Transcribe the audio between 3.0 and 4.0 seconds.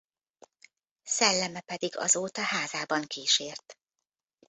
kísért.